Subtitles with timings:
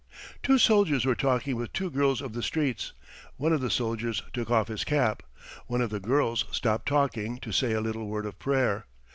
[0.41, 2.93] Two soldiers were talking with two girls of the streets.
[3.37, 5.21] One of the soldiers took off his cap.
[5.67, 8.87] One of the girls stopped talking to say a little word of prayer.